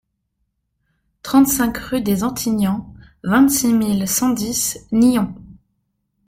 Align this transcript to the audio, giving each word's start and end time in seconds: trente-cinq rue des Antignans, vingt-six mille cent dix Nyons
trente-cinq 1.21 1.77
rue 1.77 2.01
des 2.01 2.23
Antignans, 2.23 2.91
vingt-six 3.23 3.71
mille 3.71 4.07
cent 4.09 4.29
dix 4.29 4.83
Nyons 4.91 5.35